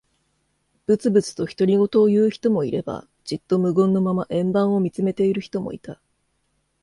[0.87, 6.01] ぶつぶつと独り言を言う人もいれば、じっと無言のまま円盤を見つめている人もいた。